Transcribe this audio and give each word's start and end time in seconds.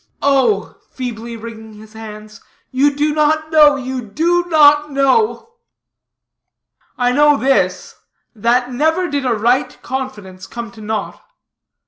Oh," 0.23 0.77
feebly 0.89 1.37
wringing 1.37 1.75
his 1.75 1.93
hands, 1.93 2.41
"you 2.71 2.95
do 2.95 3.13
not 3.13 3.51
know, 3.51 3.75
you 3.75 4.01
do 4.01 4.45
not 4.47 4.91
know." 4.91 5.49
"I 6.97 7.11
know 7.11 7.37
this, 7.37 7.93
that 8.33 8.71
never 8.71 9.07
did 9.07 9.27
a 9.27 9.35
right 9.35 9.79
confidence, 9.83 10.47
come 10.47 10.71
to 10.71 10.81
naught. 10.81 11.21